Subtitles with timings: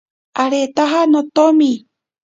[0.41, 1.71] Aretaja notomi.